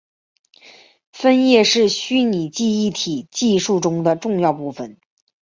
[1.13, 4.97] 分页是虚拟记忆体技术中的重要部份。